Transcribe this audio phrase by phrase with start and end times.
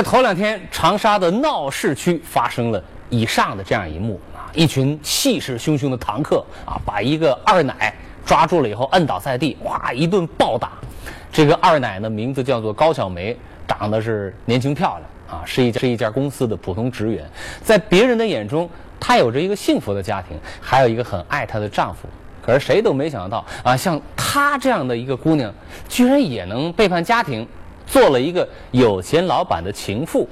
[0.00, 7.94] 在头两天，长沙的闹市区发生了以上的这样一幕啊，一群气势汹汹的堂客啊，把一个二奶
[8.24, 10.72] 抓住了以后摁倒在地，哇，一顿暴打。
[11.30, 13.36] 这个二奶呢，名字叫做高小梅，
[13.68, 17.28] 长得是年轻漂亮啊，是一家是一家公司的普通职员，
[17.62, 18.66] 在别人的眼中，
[18.98, 22.08] 她有着一个幸福的家庭，还有一个很爱她的丈夫。
[22.40, 25.52] 可是谁都没想到啊，像她这样的一个姑娘，
[25.90, 27.46] 居然也能背叛家庭。
[27.90, 30.28] 做了一个有钱老板的情妇。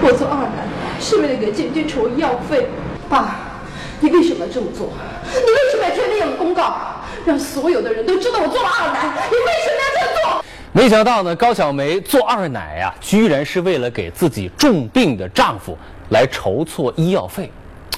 [0.00, 0.64] 我做二奶
[1.00, 2.68] 是为了给建军筹医药费。
[3.08, 3.36] 爸，
[4.00, 4.88] 你为什么要这么做？
[5.32, 6.76] 你为什么要贴那样的公告，
[7.24, 9.28] 让所有的人都知道我做了二奶？
[9.28, 10.44] 你为什么要这样做？
[10.72, 15.76] 没想到呢，高小梅做二奶呀，居然是为了给自己重病的丈夫
[16.10, 17.50] 来筹措医药费。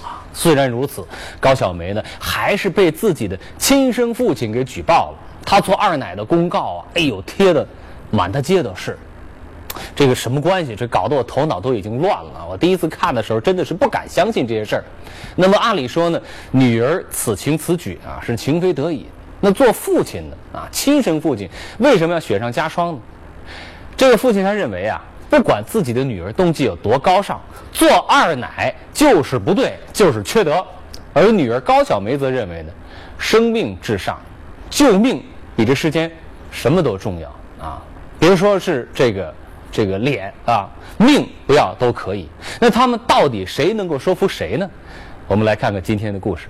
[0.02, 1.06] 啊，虽然如此，
[1.38, 5.18] 高小梅呢，还是被自己的亲生父亲给举报了。
[5.44, 7.66] 她做二奶的公告啊，哎呦，贴的。
[8.10, 8.98] 满大街都是，
[9.94, 10.74] 这个什么关系？
[10.74, 12.46] 这搞得我头脑都已经乱了。
[12.48, 14.84] 我第一次看的时候，真的是不敢相信这些事儿。
[15.36, 19.06] 那么按理说呢，女儿此情此举啊，是情非得已。
[19.40, 22.98] 那做父亲的啊，亲生父亲为什么要雪上加霜呢？
[23.96, 25.00] 这个父亲他认为啊，
[25.30, 27.40] 不管自己的女儿动机有多高尚，
[27.72, 30.64] 做二奶就是不对，就是缺德。
[31.12, 32.72] 而女儿高小梅则认为呢，
[33.16, 34.18] 生命至上，
[34.70, 35.22] 救命
[35.56, 36.10] 比这世间
[36.50, 37.28] 什么都重要
[37.64, 37.82] 啊。
[38.18, 39.34] 别说是这个
[39.70, 42.28] 这个脸啊，命不要都可以。
[42.60, 44.68] 那他们到底谁能够说服谁呢？
[45.26, 46.48] 我们来看看今天的故事。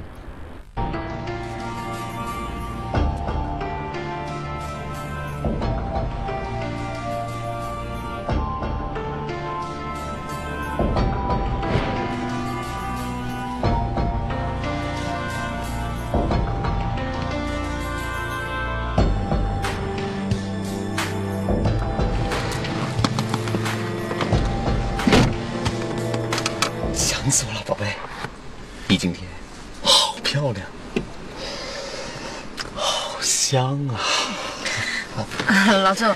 [33.21, 35.73] 香啊！
[35.83, 36.15] 老周，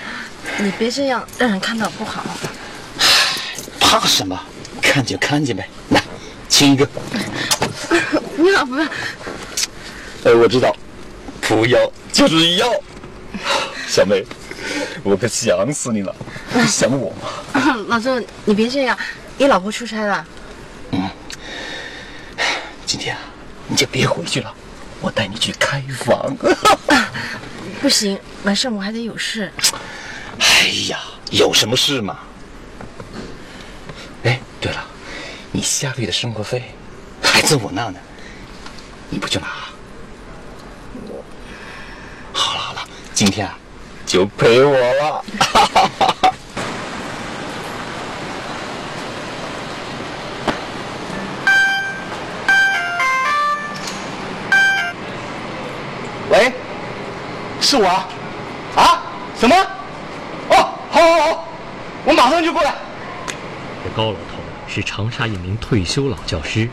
[0.59, 2.23] 你别这样，让人看到不好。
[3.81, 4.39] 怕什么？
[4.81, 5.69] 看就看见呗。
[5.91, 6.03] 来，
[6.49, 6.87] 亲一个。
[8.37, 8.85] 不要不要。
[10.25, 10.75] 哎，我知道，
[11.41, 11.79] 不要
[12.13, 12.69] 就是要。
[13.87, 14.25] 小妹，
[15.03, 16.15] 我可想死你了。
[16.55, 17.77] 你想我吗？
[17.89, 18.99] 老周，你别这样，
[19.39, 20.27] 你老婆出差了。
[20.93, 21.11] 嗯。
[22.87, 23.23] 今天啊，
[23.73, 24.55] 你就别回去了。
[25.01, 26.37] 我带你去开房，
[27.81, 29.51] 不行，晚上我还得有事。
[30.39, 30.99] 哎呀，
[31.31, 32.19] 有什么事嘛？
[34.25, 34.85] 哎，对了，
[35.51, 36.63] 你下个月的生活费
[37.23, 37.99] 还在我那呢，
[39.09, 39.47] 你不去拿？
[42.35, 42.85] 好了好了，
[43.15, 43.57] 今天啊，
[44.05, 45.25] 就陪我了。
[57.73, 57.89] 是我，
[58.77, 59.01] 啊？
[59.41, 59.57] 什么？
[60.51, 60.57] 哦，
[60.91, 61.49] 好，好，好，
[62.05, 62.75] 我马上就过来。
[63.83, 66.69] 这高老头是长沙一名退休老教师。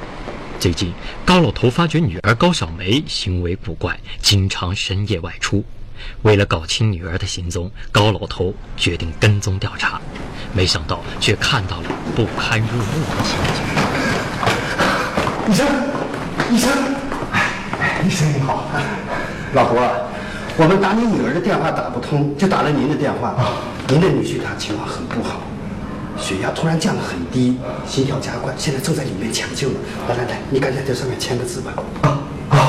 [0.59, 0.93] 最近，
[1.25, 5.63] 高老头发觉女儿高小梅行为古怪，经常深夜外出。
[6.23, 10.01] 为了搞清女儿的行踪，高老头决定跟踪调查。
[10.51, 13.63] 没想到，却看到了不堪入目的情景。
[15.47, 15.65] 医生，
[16.51, 16.69] 医生，
[17.31, 18.65] 哎，医生你好。
[19.53, 20.08] 老伯，
[20.59, 23.33] 我们打你女儿的电话打不通，就打了您的电话。
[23.87, 25.39] 您的女婿他情况很不好，
[26.19, 29.75] 血压突然降得很低，心跳加快，现在正在里面抢救呢。
[30.09, 31.71] 来来来，你赶紧在上面签个字吧。
[32.01, 32.19] 啊
[32.49, 32.59] 啊！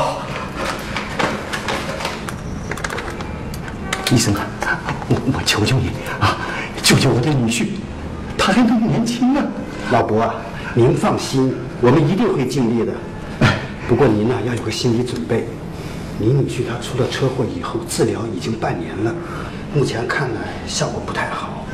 [4.12, 4.46] 医生啊，
[5.08, 5.90] 我我求求你
[6.20, 6.38] 啊，
[6.84, 7.70] 救救我的女婿，
[8.38, 9.42] 他还那么年轻呢。
[9.90, 10.36] 老伯啊，
[10.74, 12.92] 您放心，我们一定会尽力的。
[13.88, 15.48] 不过您呢，要有个心理准备。
[16.20, 19.14] 您女婿他出了车祸以后，治疗已经半年了，
[19.74, 21.64] 目前看来效果不太好，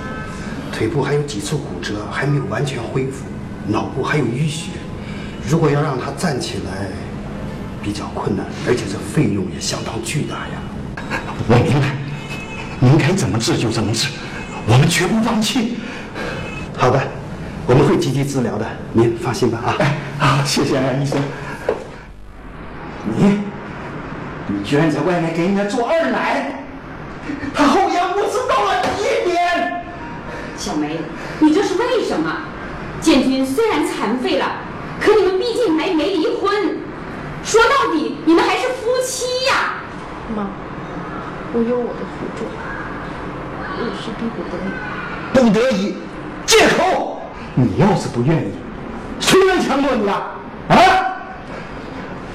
[0.72, 3.25] 腿部还有几处骨折，还没有完全恢复，
[3.66, 4.70] 脑部还有淤血，
[5.48, 6.87] 如果要让他站起来，
[7.82, 10.62] 比较困难，而且这费用也相当巨大呀。
[11.48, 11.96] 我明白，
[12.78, 14.06] 您该怎么治就怎么治，
[14.69, 15.78] 我们绝不放弃。
[16.76, 17.02] 好的，
[17.66, 19.75] 我们会积极治疗的，您放心吧啊。
[19.81, 21.20] 哎，好，谢谢安医生。
[23.19, 23.36] 你。
[24.67, 26.65] 你居然在外面给人家做二奶，
[27.55, 29.85] 他厚颜无耻到了极点。
[30.57, 30.99] 小梅，
[31.39, 32.39] 你这是为什么？
[33.01, 34.57] 建军虽然残废了，
[35.01, 36.79] 可你们毕竟还没离婚，
[37.45, 39.75] 说到底你们还是夫妻呀。
[40.35, 40.49] 妈，
[41.53, 42.45] 我有我的苦衷，
[43.79, 44.69] 我是逼不得已。
[45.33, 45.97] 不得已，
[46.45, 47.21] 借口！
[47.55, 48.53] 你要是不愿意，
[49.21, 50.33] 谁能强迫你啊？
[50.71, 50.77] 啊！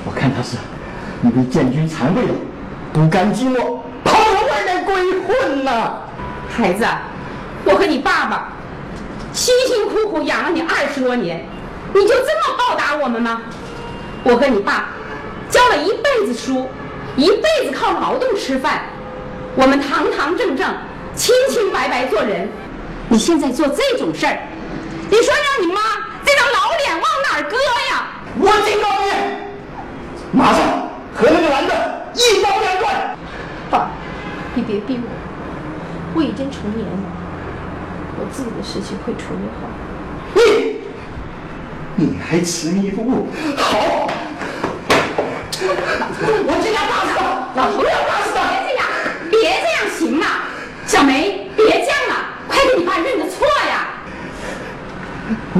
[0.05, 0.55] 我看他是
[1.23, 2.33] 你被建军残废了，
[2.91, 5.93] 不甘寂寞，跑到外面鬼混呐！
[6.49, 6.83] 孩子，
[7.63, 8.49] 我和你爸爸
[9.31, 11.45] 辛辛苦苦养了你二十多年，
[11.93, 13.41] 你就这么报答我们吗？
[14.23, 14.89] 我和你爸
[15.49, 16.67] 教了一辈子书，
[17.15, 18.81] 一辈子靠劳动吃饭，
[19.55, 20.73] 我们堂堂正正、
[21.15, 22.49] 清清白白做人。
[23.09, 24.39] 你现在做这种事儿，
[25.09, 25.81] 你说让你妈
[26.25, 27.57] 这张老脸往哪儿搁
[27.91, 28.07] 呀？
[28.39, 30.80] 我警告你，马上
[31.13, 33.15] 和那个男的一刀两断！
[33.69, 33.91] 爸，
[34.55, 35.09] 你别逼我，
[36.15, 37.03] 我已经成年了，
[38.17, 39.67] 我自己的事情会处理好。
[40.35, 40.41] 你，
[41.95, 43.27] 你还执迷不悟？
[43.57, 44.07] 好，
[46.43, 47.21] 我今天打死他！
[47.55, 47.85] 老头子，
[48.33, 48.81] 别这样，
[49.29, 50.25] 别这样行吗？
[50.87, 52.13] 小梅，别犟了，
[52.47, 53.87] 快给你爸认个错呀！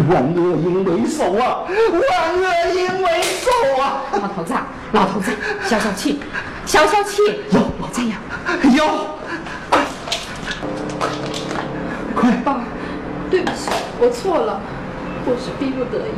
[0.09, 1.60] 万恶淫为首啊！
[1.71, 4.03] 万恶淫为首啊！
[4.13, 4.53] 老头子，
[4.91, 5.31] 老头子，
[5.65, 6.19] 消消气，
[6.65, 7.21] 消消气。
[7.51, 8.19] 有我这样，
[8.75, 9.17] 要，
[12.15, 12.31] 快！
[12.43, 12.61] 爸，
[13.29, 13.69] 对不起，
[13.99, 14.59] 我错了，
[15.25, 16.11] 我是逼不得已。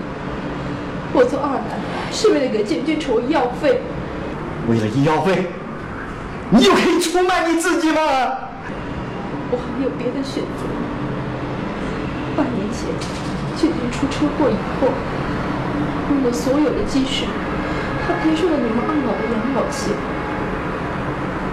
[1.14, 1.78] 我做二奶
[2.12, 3.82] 是为了给建军筹医药费。
[4.68, 5.52] 为了医药费，
[6.50, 8.02] 你就可以出卖你自己吗？
[9.52, 10.66] 我还有别的选择。
[12.36, 12.90] 半年前，
[13.56, 14.88] 建军出车祸以后，
[16.10, 17.26] 用了所有的积蓄，
[18.06, 19.94] 他赔出了你们二老的养老钱。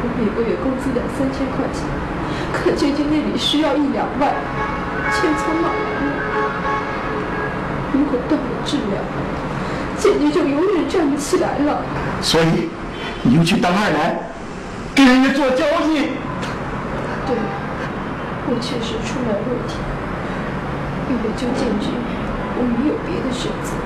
[0.03, 1.85] 我每个月工资两三千块钱，
[2.53, 4.33] 可建军那里需要一两万，
[5.13, 6.09] 钱从哪来呢？
[7.93, 8.97] 如果断了治疗，
[9.99, 11.83] 建军就永远站不起来了。
[12.23, 12.71] 所以，
[13.23, 14.17] 你就去当二奶，
[14.95, 16.09] 给人家做交易。
[17.27, 17.37] 对，
[18.49, 19.77] 我确实出了问题。
[21.11, 21.93] 为了救建军，
[22.57, 23.77] 我没有别的选择。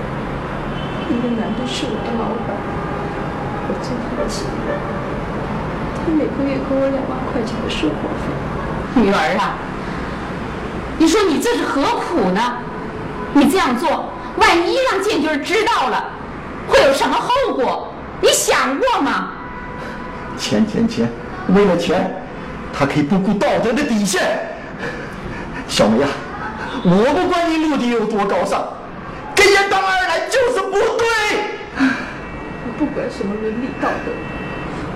[1.15, 2.57] 那个男的是我的老板，
[3.69, 4.51] 我做他的妻子，
[5.95, 9.01] 他每个月给我两万块钱的生活费。
[9.01, 9.55] 女儿啊，
[10.99, 12.41] 你说你这是何苦呢？
[13.33, 16.05] 你这样做，万一让建军知道了，
[16.69, 17.93] 会有什么后果？
[18.21, 19.31] 你想过吗？
[20.37, 21.09] 钱钱钱，
[21.49, 22.13] 为了钱，
[22.73, 24.23] 他可以不顾道德的底线。
[25.69, 26.09] 小梅呀、
[26.85, 28.63] 我不管你目的有多高尚，
[29.35, 30.04] 给人当二
[30.35, 31.07] 就是不对。
[31.79, 34.11] 我不管什么伦理道德，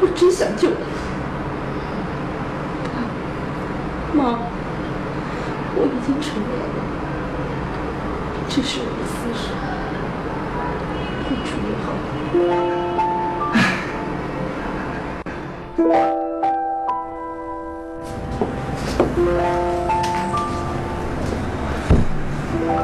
[0.00, 0.76] 我只想救他。
[4.12, 4.40] 妈，
[5.76, 6.78] 我已经成年了，
[8.48, 9.54] 这是我的私事，
[11.22, 11.86] 会处理好。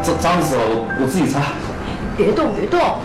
[0.03, 1.41] 脏脏死了，我我自己擦。
[2.17, 2.99] 别动，别动！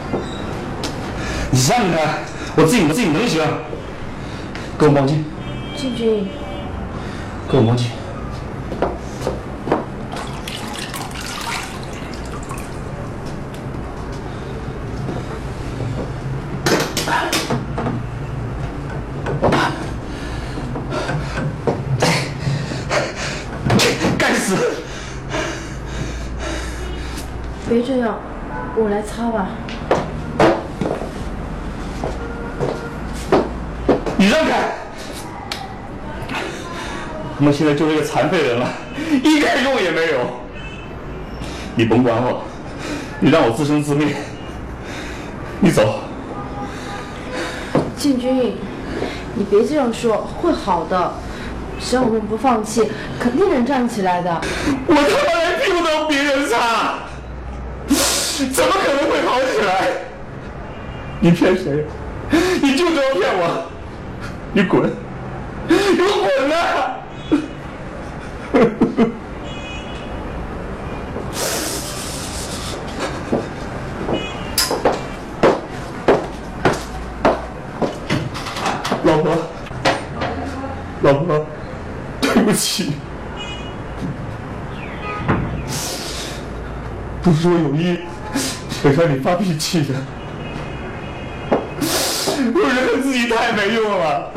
[1.52, 2.20] 你想想看，
[2.56, 3.42] 我自己我自己能行？
[4.78, 5.24] 给我毛巾，
[5.76, 6.28] 静静，
[7.50, 7.86] 给我毛巾。
[24.18, 24.56] 该死！
[27.68, 28.18] 别这样，
[28.82, 29.50] 我来擦吧。
[34.18, 34.72] 你让开！
[37.38, 38.68] 我们现在就是一个残废人了，
[39.24, 40.20] 一点用也没有。
[41.76, 42.44] 你甭管我，
[43.20, 44.16] 你让我自生自灭。
[45.60, 46.00] 你走。
[47.98, 48.56] 建军，
[49.36, 51.14] 你别这样说，会好的。
[51.82, 54.42] 只要我们不放弃，肯定能站起来的。
[54.88, 56.96] 我他妈连屁股都别人擦，
[58.48, 59.90] 怎么可能会好起来？
[61.20, 61.86] 你骗谁？
[62.62, 63.70] 你就知道骗我！
[64.54, 64.90] 你滚！
[65.68, 66.96] 你给我滚啊！
[79.04, 79.36] 老婆，
[81.02, 81.46] 老婆，
[82.22, 82.94] 对不起。
[87.22, 88.00] 不是我有意
[88.94, 89.94] 想让你发脾气的，
[91.52, 94.32] 我觉得自己太没用了，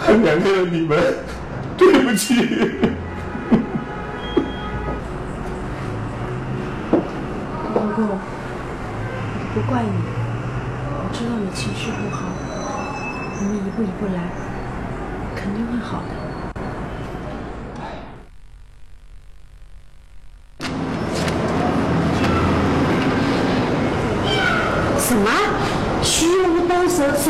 [0.00, 0.96] 还连累了你们，
[1.76, 2.34] 对不起。
[7.74, 8.06] 老公，
[9.54, 9.88] 不怪你，
[10.94, 12.22] 我知道你情绪不好，
[13.40, 14.30] 我们一步一步来，
[15.34, 16.27] 肯定会好的。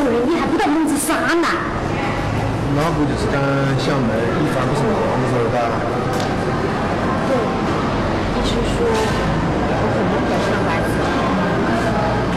[0.09, 1.47] 说的，你还不到猛子啥呢。
[2.75, 3.37] 那不就是讲
[3.77, 4.09] 小妹
[4.41, 4.97] 你犯不成样
[5.29, 5.59] 子了吧？
[7.29, 7.31] 对，
[8.33, 10.89] 医生说我可能会生孩子。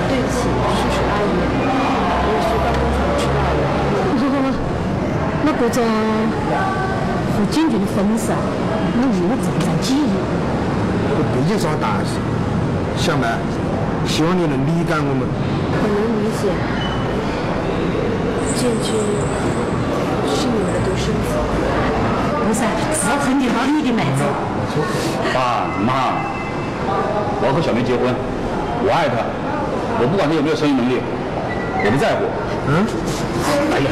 [0.10, 1.32] 对不起，叔叔阿姨，
[2.28, 3.63] 我是刚刚才知道的。
[4.20, 4.46] 不不不，
[5.46, 5.80] 那各种
[7.32, 10.12] 和简俊的分手，我以为正在记忆。
[11.08, 12.20] 这毕竟是件大事，
[12.98, 13.24] 小梅，
[14.06, 15.24] 希望你能理解我们。
[15.24, 16.51] 我能理解，
[18.55, 18.93] 简俊
[20.29, 20.79] 是你们的。
[20.86, 21.31] 独生子。
[22.46, 22.60] 不是，
[22.93, 23.91] 是很地方你的。
[23.93, 24.24] 妹子。
[25.34, 26.20] 爸妈，
[27.39, 28.13] 我要和小梅结婚，
[28.84, 29.24] 我爱她，
[30.00, 31.00] 我不管她有没有生育能力，
[31.84, 32.24] 我不在乎。
[32.67, 32.86] 嗯？
[33.72, 33.89] 哎呀，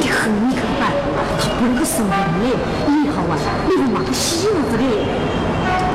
[0.00, 0.92] 你很可爱，
[1.40, 2.44] 他不能够受人的，
[3.04, 3.34] 以后啊，
[3.68, 4.84] 你会骂他媳妇子的。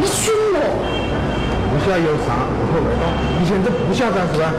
[0.02, 0.62] 你娶我，
[1.72, 3.04] 不晓得有啥，我会味道。
[3.40, 4.54] 你现在不晓得是吧？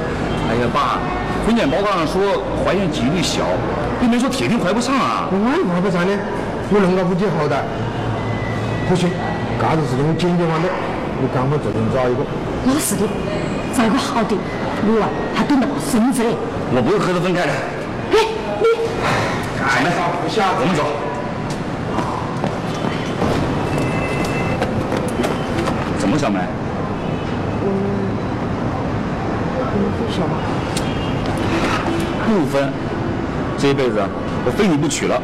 [0.48, 0.98] 哎呀，爸，
[1.44, 3.42] 婚检报告上说怀孕几率小，
[4.02, 5.28] 又没说铁定怀不上啊。
[5.30, 5.36] 我
[5.74, 6.12] 怀不上呢，
[6.70, 7.56] 我能够不计好的。
[8.88, 9.10] 不行，
[9.58, 10.70] 这子事情我坚决反对，
[11.20, 12.22] 你赶快走人找一个。
[12.64, 13.02] 那是的，
[13.76, 14.36] 找一个好的，
[14.86, 16.30] 我啊还等到孙子嘞。
[16.72, 17.52] 我不会和他分开的。
[18.12, 18.16] 哎，
[19.82, 19.90] 你
[20.30, 20.82] 小梅，我们走。
[25.98, 26.38] 怎么，小梅？
[30.06, 30.34] 我们分手吧。
[32.26, 32.70] 不分，
[33.58, 34.00] 这一辈子
[34.44, 35.20] 我非你不娶了。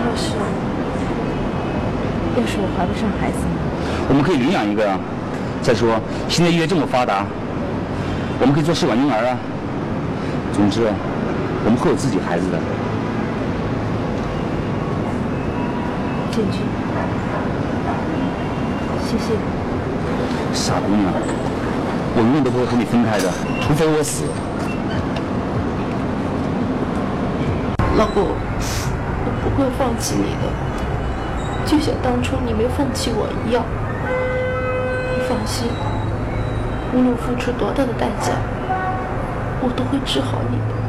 [0.00, 0.32] 要是
[2.36, 3.44] 要是我怀不上孩子呢？
[4.08, 4.98] 我们可以领养一个啊。
[5.62, 7.24] 再说，现在医学这么发达，
[8.40, 9.36] 我们可以做试管婴儿啊。
[10.52, 10.90] 总之，
[11.64, 12.58] 我们会有自己孩子的。
[16.32, 16.60] 建军，
[19.06, 19.36] 谢谢。
[20.52, 21.12] 傻姑娘，
[22.14, 23.30] 我永远都不会和你分开的，
[23.62, 24.24] 除非我死。
[27.96, 28.24] 老公，
[29.24, 30.44] 我不会放弃你的，
[31.64, 33.64] 就像当初你没放弃我一样。
[35.14, 35.68] 你放心，
[36.92, 38.32] 无论付出多大的代价，
[39.62, 40.81] 我都会治好你的。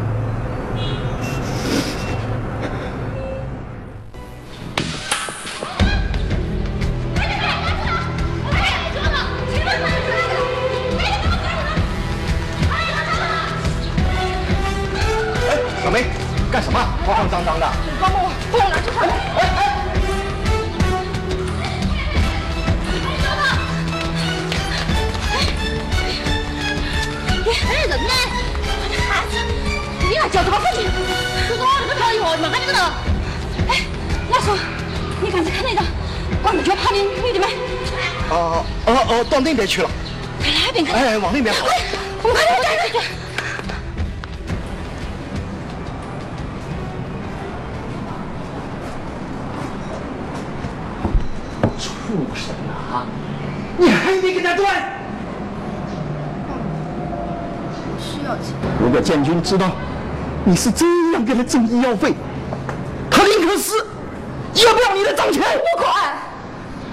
[38.34, 39.90] 哦哦哦，到那边去了。
[40.40, 40.96] 在那边看。
[40.96, 41.68] 哎，往那边跑。
[42.24, 43.04] 我们快点，快点，
[51.78, 51.90] 畜
[52.34, 52.56] 生
[52.92, 53.06] 啊！
[53.78, 54.74] 你还没给他断？
[58.00, 58.56] 需要钱。
[58.82, 59.70] 如果建军知道
[60.44, 62.16] 你是这样给他挣医药费，
[63.12, 63.76] 他宁可死，
[64.56, 65.42] 也不要你的脏钱。
[65.42, 66.18] 不管，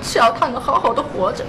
[0.02, 1.44] 只要他能好好的活着，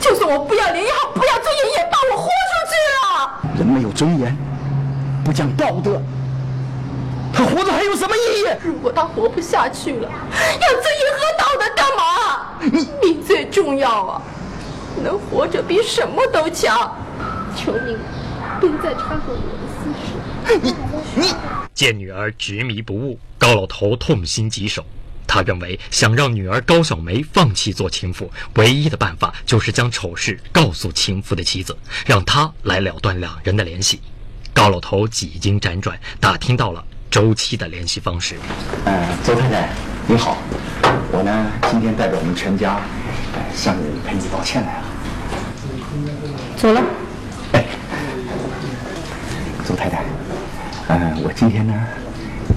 [0.00, 3.56] 就算我不要脸也好，不要尊严也罢，我豁出去了。
[3.58, 4.36] 人没有尊严，
[5.24, 6.00] 不讲道德，
[7.32, 8.46] 他活着还有什么意义？
[8.64, 12.02] 如果他活不下去了，要尊严和道德干嘛？
[12.60, 14.22] 你你最重要啊！
[15.02, 16.96] 能活着比什么都强。
[17.56, 17.96] 求你，
[18.60, 20.60] 别再掺和我的私事。
[20.62, 20.74] 你
[21.14, 21.34] 你
[21.74, 24.84] 见女儿执迷不悟，高老头痛心疾首。
[25.28, 34.00] 他认为，想让女儿高小梅放弃做情妇，唯一的办法就是将丑事告诉情妇的妻子，让她来了断两人的联系。
[34.54, 38.34] 高老头几经辗转，打听到了周七的联系方式。
[38.84, 39.68] 呃，周太太
[40.08, 40.38] 你好，
[41.12, 42.80] 我呢今天代表我们全家，
[43.34, 44.84] 呃向你赔礼道歉来了。
[46.56, 46.82] 走了。
[47.52, 47.64] 哎，
[49.68, 50.04] 周太太，
[50.88, 51.86] 呃，我今天呢，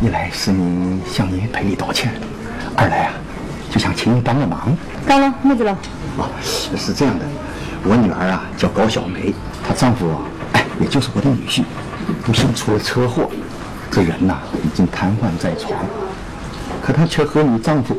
[0.01, 2.11] 一来是您向您赔礼道歉，
[2.75, 3.13] 二来啊，
[3.71, 4.75] 就想请你帮个忙。
[5.05, 5.77] 干了，妹子了。
[6.17, 7.25] 哦，是这样的，
[7.83, 9.33] 我女儿啊叫高小梅，
[9.67, 10.17] 她丈夫啊
[10.53, 11.63] 哎，也就是我的女婿，
[12.23, 13.29] 不幸出了车祸，
[13.89, 15.73] 这人呐、已经瘫痪在床，
[16.81, 17.97] 可她却和你丈夫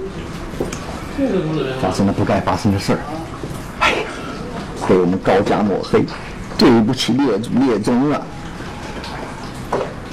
[1.81, 2.99] 发生了不该发生的事儿，
[3.81, 3.95] 哎，
[4.89, 6.05] 被我们高家抹黑，
[6.59, 8.21] 对不起列祖列宗啊！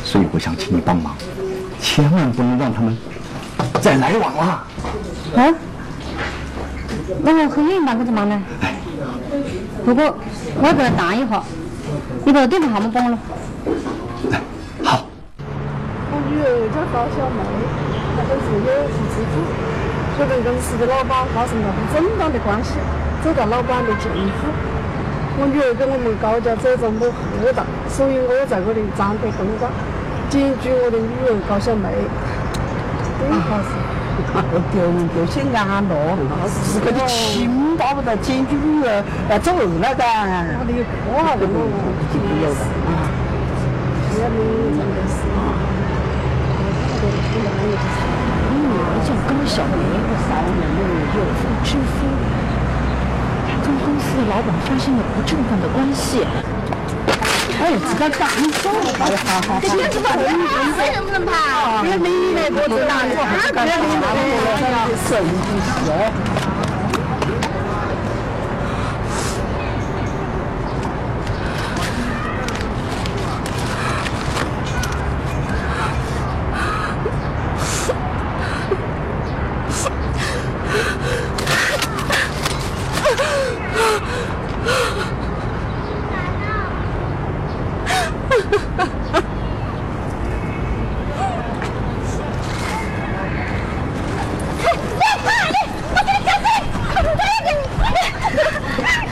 [0.03, 1.15] 所以我想请你帮忙，
[1.82, 2.98] 千万不能让他们
[3.79, 4.43] 再来往了。
[4.43, 5.53] 啊？
[7.21, 8.41] 那我和你帮个什么呢？
[8.62, 8.75] 哎，
[9.83, 10.15] 不过
[10.62, 11.41] 我要跟他谈一下，
[12.24, 13.17] 你把电话号码帮我了。
[14.83, 15.05] 好。
[16.12, 17.41] 我女儿叫高小梅，
[18.15, 19.33] 她本是有夫之妇，
[20.17, 22.74] 和跟公司的老板发生了不正当的关系，
[23.24, 24.48] 走到老板的近乎。
[25.41, 29.67] 我女儿跟我们高家这种没合当，所以我在这里张贴公告，
[30.29, 31.89] 检举我的女儿高小梅。
[33.20, 33.70] 真好事。
[34.74, 34.76] 丢
[35.14, 35.94] 丢些安乐，
[36.64, 40.04] 是个你亲巴不得检举女儿要走了的。
[40.04, 41.48] 那你可好了，我
[42.12, 43.08] 就有的啊。
[44.12, 44.28] 这样
[44.76, 45.56] 真的是啊。
[48.50, 49.80] 你女儿叫高小梅，
[50.28, 50.80] 少年的
[51.16, 51.96] 有妇之夫，
[53.64, 56.28] 跟公司的老板发生了不正当的关系。
[57.62, 59.60] 哎，这个干活，哎，好好好。
[59.62, 60.08] 这边子跑，
[60.78, 61.32] 谁能不能跑？
[61.84, 62.92] 别你来，我知道，
[63.54, 64.04] 别你来，
[65.08, 65.12] 神
[65.44, 65.46] 经
[65.86, 65.88] 是。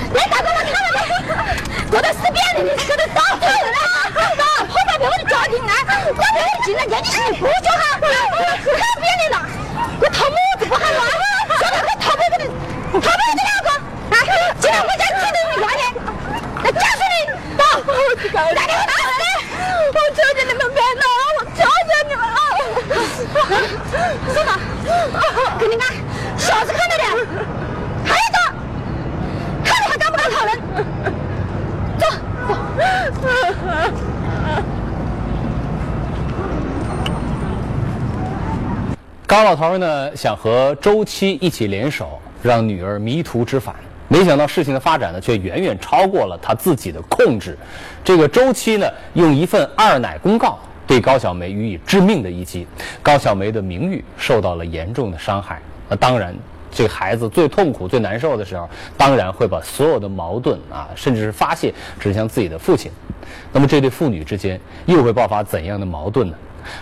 [0.09, 0.99] 你大哥，我看了没？
[1.91, 3.77] 我在死边的，你可得打死人了！
[4.65, 5.71] 破坏我的家庭啊！
[6.07, 9.35] 我这里竟然让你媳妇就哈，可别脸了！
[9.99, 10.99] 我偷么子不喊乱？
[11.57, 12.43] 说的我偷么子的，
[12.93, 13.69] 偷么子的老公
[14.11, 14.15] 啊！
[14.59, 15.83] 竟然我家亲人冤案，
[16.63, 17.13] 那家属的，
[17.57, 17.61] 爸，
[18.53, 19.25] 打给我打回来！
[19.93, 21.03] 我求求你们别闹，
[21.37, 22.39] 我求求你们了！
[24.33, 24.49] 说嘛？
[25.59, 25.83] 给你看，
[26.37, 27.03] 小子看到的，
[28.05, 28.37] 还有个。
[29.63, 30.49] 看你还敢不敢讨人？
[31.97, 32.03] 走
[33.21, 33.25] 走。
[39.25, 43.73] 高老头呢，想和周七一起联手，让女儿迷途知返。
[44.09, 47.57] 没想到事情的发展呢，却远远超过了他自己的控制。
[48.03, 52.67] 这个周七呢，用一份二奶公告对高小梅予以致命的一击，
[53.01, 55.61] 高小梅的名誉受到了严重的伤害。
[55.87, 56.35] 那当然，
[56.69, 62.91] 这个孩子最痛苦、最难受的时候，当然会把所有的矛盾啊，甚至是发泄指向自己的父亲。
[63.53, 66.35] 那么这对父女之间又会爆发怎样的矛盾呢？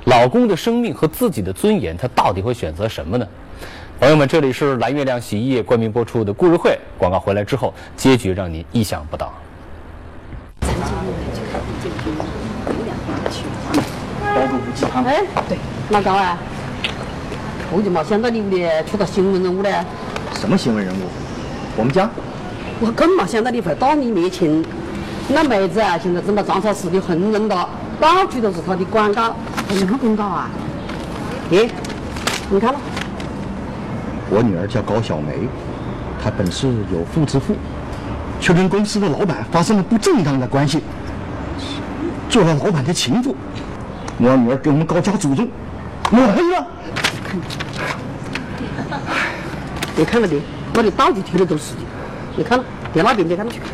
[0.05, 3.27] 老公的生命和自己的尊严，他到底会选择什么呢？
[3.99, 6.77] 朋友们，这里是蓝月亮洗衣液冠名播出的故事会。
[6.97, 9.31] 广告回来之后，结局让您意想不到。
[15.05, 15.57] 哎，对，
[15.91, 16.37] 老高啊，
[17.71, 19.73] 我就没想到你屋里出个新闻人物嘞。
[20.33, 20.99] 什么新闻人物？
[21.77, 22.09] 我们家？
[22.81, 24.63] 我更没想到你会大义灭亲。
[25.29, 27.69] 那妹子啊，现在正在长沙市的横人道，
[27.99, 29.33] 到处都是她的广告。
[29.73, 30.49] 什么公告啊？
[31.51, 31.69] 咦，
[32.49, 32.79] 你看了？
[34.29, 35.47] 我女儿叫高小梅，
[36.23, 37.55] 她本是有妇之夫，
[38.39, 40.81] 却跟公司的老板发生了不正当的关系，
[42.29, 43.35] 做了老板的情妇。
[44.17, 45.47] 我女儿给我们高家祖宗
[46.11, 46.65] 抹黑了。
[49.95, 50.41] 你看了没？
[50.73, 51.81] 我的到处贴的都是的。
[52.35, 52.63] 你看了？
[52.93, 53.67] 电脑边别看去看。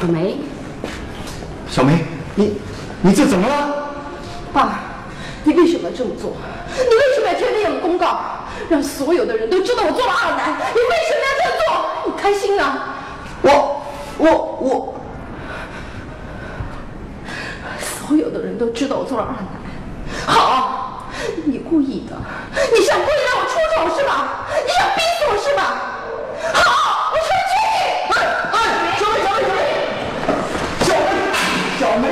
[0.00, 0.36] 小梅，
[1.68, 2.04] 小梅，
[3.02, 3.90] 你你这怎么了？
[4.54, 4.80] 爸，
[5.44, 6.32] 你为什么要这么做？
[6.78, 8.20] 你为什么要贴那样的公告，
[8.70, 10.56] 让所有的人都知道我做了二奶？
[10.72, 11.66] 你为什么要这样做？
[12.06, 12.94] 你开心啊？
[13.42, 13.84] 我
[14.16, 14.30] 我
[14.62, 14.94] 我，
[17.78, 19.38] 所有的人都知道我做了二奶。
[20.24, 21.10] 好，
[21.44, 22.16] 你故意的，
[22.72, 24.46] 你想故意让我出丑是吧？
[24.64, 25.60] 你想逼死我是吧？
[26.54, 27.54] 好，我出去。
[28.14, 28.16] 哎
[28.52, 28.56] 哎，
[28.96, 29.42] 小梅小梅
[30.80, 31.10] 小梅，
[31.78, 32.04] 小梅，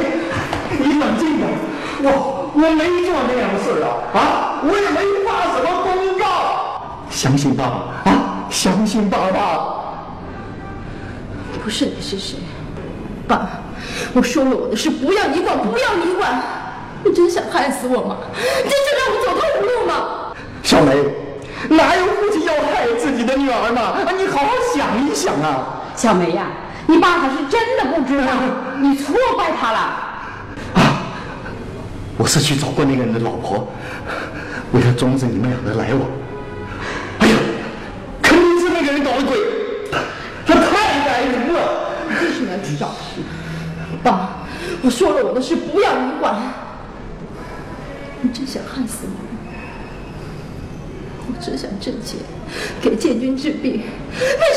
[0.78, 1.42] 你冷静点，
[2.60, 7.06] 我我没做那样的事啊啊，我也没发什么公告。
[7.08, 9.76] 相信爸爸啊，相信爸爸。
[11.64, 12.36] 不是你是谁？
[13.26, 13.48] 爸，
[14.12, 16.40] 我说了我的事，不要你管，不要你管。
[17.02, 18.16] 你真想害死我吗？
[18.36, 20.34] 真想让我走投无路吗？
[20.62, 20.94] 小梅，
[21.70, 23.80] 哪有父亲要害自己的女儿呢？
[23.80, 25.80] 啊，你好好想一想啊！
[25.96, 26.46] 小梅呀、
[26.86, 28.32] 你爸他是真的不知道，
[28.80, 30.09] 你错怪他了。
[32.20, 33.66] 我是去找过那个人的老婆，
[34.72, 36.02] 为了终止你们俩的来往。
[37.20, 37.34] 哎呀，
[38.20, 39.38] 肯定是那个人搞的鬼，
[40.44, 41.94] 他太该人了。
[42.06, 42.88] 你为什么要去找
[44.04, 44.10] 他？
[44.10, 44.44] 爸，
[44.82, 46.36] 我说了我的事，不要你管。
[48.20, 49.16] 你真想害死我？
[51.26, 52.18] 我只想挣钱，
[52.82, 53.72] 给建军治病。
[53.72, 53.80] 为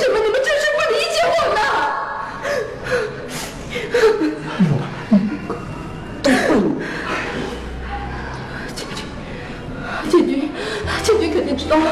[0.02, 1.62] 什么你们就是不理解我呢？
[6.21, 6.67] 都怪你！
[8.76, 8.99] 建军，
[10.09, 10.49] 建军，
[11.03, 11.83] 建军肯定知道了。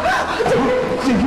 [0.43, 0.65] 建军，
[1.05, 1.17] 建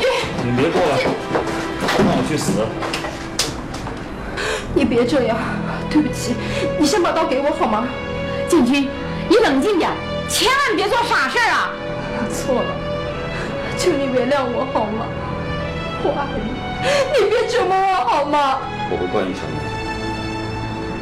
[0.00, 0.08] 军。
[0.42, 0.84] 你别过来，
[1.98, 2.66] 让我去死！
[4.74, 5.36] 你别这样，
[5.90, 6.34] 对不起，
[6.78, 7.88] 你先把刀给我好吗？
[8.48, 8.88] 建军，
[9.28, 9.90] 你冷静点，
[10.28, 11.70] 千万别做傻事儿啊！
[12.16, 12.74] 我错了，
[13.78, 15.06] 求你原谅我好吗？
[16.02, 16.50] 我爱你，
[17.12, 18.58] 你别折磨我好吗？
[18.90, 19.54] 我不怪你，小梅，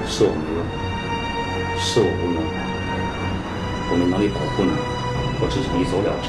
[0.07, 0.59] 是我没用，
[1.79, 2.43] 是我无能，
[3.91, 4.73] 我没能力保护你，
[5.41, 6.29] 我只想一走了之。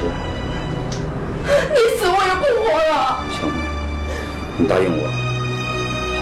[1.73, 3.25] 你死我也不活了。
[3.33, 3.57] 小梅，
[4.57, 5.03] 你答应我，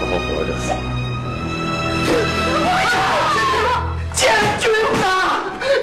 [0.06, 0.50] 好活着。
[4.14, 4.64] 建军
[5.00, 5.04] 呐！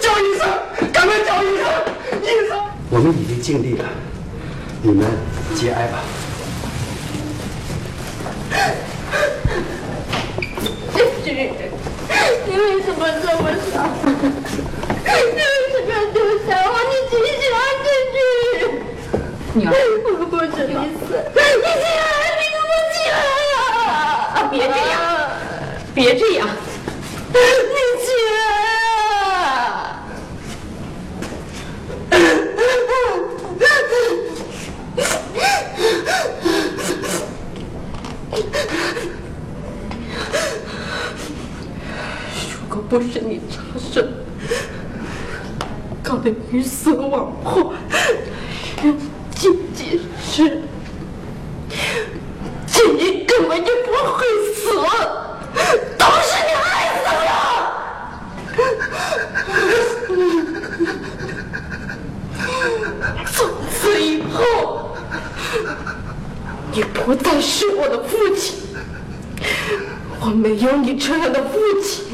[0.02, 0.42] 叫医生，
[0.92, 1.64] 赶快叫医生！
[2.22, 2.52] 医生，
[2.90, 3.86] 我们已经尽力了，
[4.82, 5.06] 你们
[5.56, 6.04] 节哀吧。
[10.94, 11.54] 建军，
[12.58, 13.84] 你为什么这么傻？
[14.06, 15.42] 你为
[15.72, 16.72] 什么要丢下我？
[16.88, 18.18] 你醒醒啊，建军！
[19.56, 19.70] 女儿，
[20.20, 22.02] 我不是你死，你起来，
[22.40, 23.14] 你给我起来
[23.52, 23.58] 呀！
[24.50, 24.96] 别这样，
[25.94, 26.48] 别这样，
[27.34, 27.38] 你
[28.06, 28.38] 起来
[29.34, 30.08] 啊！
[42.52, 44.02] 如果不是你插手，
[46.04, 47.74] 搞得鱼死网破，
[48.84, 48.96] 人
[49.32, 50.00] 尽皆
[50.32, 50.62] 知，
[52.68, 54.70] 建军根本就不会死，
[55.98, 56.64] 都是你害
[57.02, 57.30] 死的。
[63.26, 63.36] 从
[63.72, 64.96] 此以后，
[66.72, 68.56] 你不再是我的父亲，
[70.22, 72.06] 我没有你这样的父亲。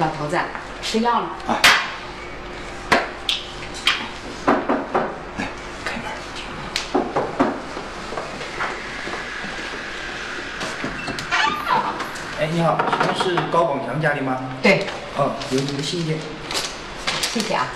[0.00, 0.38] 老头子，
[0.80, 1.28] 吃药了。
[12.48, 14.38] 哎，你好，请问是高广强家里吗？
[14.62, 14.86] 对，
[15.18, 16.18] 哦，有你的信件。
[17.30, 17.66] 谢谢啊。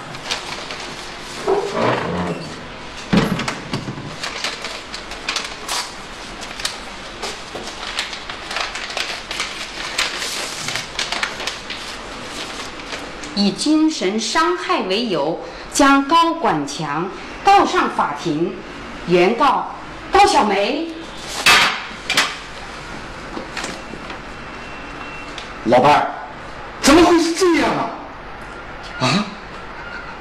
[13.34, 15.38] 以精神伤害为由，
[15.70, 17.10] 将高管强
[17.44, 18.54] 告上法庭，
[19.06, 19.72] 原告
[20.10, 20.91] 高小梅。
[25.72, 26.06] 老伴儿，
[26.82, 27.90] 怎么会是这样啊？
[29.00, 29.24] 啊！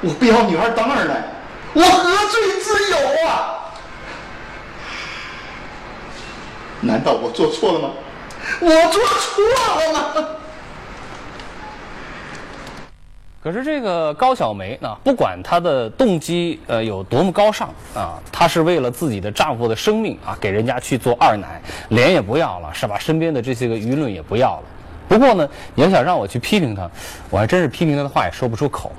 [0.00, 1.22] 我不要女儿当二奶，
[1.74, 3.60] 我何罪之有啊？
[6.80, 7.90] 难道我做错了吗？
[8.60, 9.44] 我做错
[9.76, 10.28] 了吗？
[13.44, 21.60] 可是这个高小梅呢，不管她的动机呃有多么高尚啊，她是为了自己的丈夫的生命啊，给人家去做二奶，
[21.90, 22.98] 脸也不要了，是吧？
[22.98, 24.62] 身边的这些个舆论也不要了。
[25.12, 26.90] 不过呢，你要想让我去批评她，
[27.28, 28.90] 我还真是批评她的话也说不出口。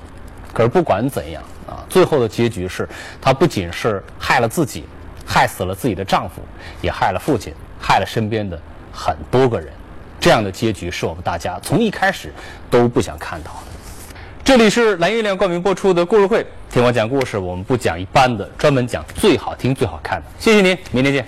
[0.54, 2.88] 可是不管怎样啊，最后的结局是，
[3.20, 4.86] 她不仅是害了自己，
[5.26, 6.44] 害死了自己的丈夫，
[6.82, 8.60] 也害了父亲，害了身边的
[8.92, 9.74] 很多个人。
[10.20, 12.32] 这样的结局是我们大家从一开始
[12.70, 14.20] 都不想看到的。
[14.44, 20.26] 这里是蓝月亮冠名播出的故事会，听我讲故事，我们不讲一般的，专门讲最好听、最好看的。
[20.38, 21.26] 谢谢您，明天见。